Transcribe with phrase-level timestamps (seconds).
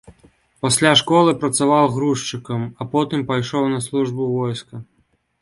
[0.65, 4.75] Пасля школы працаваў грузчыкам, а потым пайшоў на службу ў войска.